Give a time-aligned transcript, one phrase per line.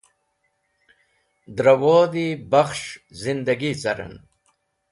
[1.55, 2.89] Dra wodi-e bakhsh
[3.21, 4.13] zindagi caren.